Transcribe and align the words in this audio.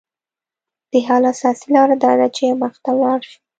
د 0.91 0.93
حل 1.07 1.23
اساسي 1.31 1.67
لاره 1.75 1.95
داده 2.05 2.27
چې 2.35 2.45
مخ 2.61 2.73
ته 2.83 2.91
ولاړ 2.97 3.19
شو 3.29 3.37